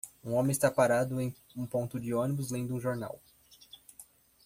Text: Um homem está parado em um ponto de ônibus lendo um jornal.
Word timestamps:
Um 0.23 0.33
homem 0.33 0.51
está 0.51 0.71
parado 0.71 1.21
em 1.21 1.31
um 1.55 1.67
ponto 1.67 1.99
de 1.99 2.11
ônibus 2.11 2.49
lendo 2.49 2.73
um 2.73 2.79
jornal. 2.79 3.21